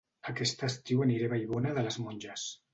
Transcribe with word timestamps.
Aquest 0.31 0.63
estiu 0.67 1.05
aniré 1.05 1.29
a 1.29 1.31
Vallbona 1.35 1.77
de 1.79 1.87
les 1.91 2.01
Monges 2.09 2.51